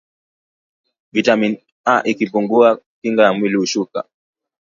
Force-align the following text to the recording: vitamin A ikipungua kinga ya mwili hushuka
vitamin 1.11 1.57
A 1.85 1.97
ikipungua 2.03 2.81
kinga 3.01 3.23
ya 3.23 3.33
mwili 3.33 3.55
hushuka 3.55 4.05